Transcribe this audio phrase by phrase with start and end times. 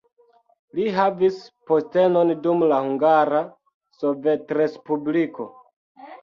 [0.77, 1.35] Li havis
[1.71, 3.43] postenon dum la Hungara
[3.99, 5.49] Sovetrespubliko.